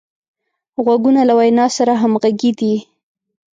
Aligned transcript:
غوږونه 0.83 1.21
له 1.29 1.33
وینا 1.39 1.65
سره 1.77 1.93
همغږي 2.01 2.51
دي 2.59 2.73